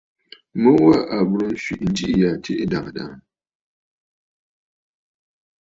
Mu 0.61 0.71
wa 0.85 0.97
à 1.15 1.17
bùrə 1.29 1.45
nswìʼi 1.53 1.85
njiʼì 1.89 2.13
ya 2.21 2.31
tsiʼì 2.41 2.65
swìʼì! 2.71 3.09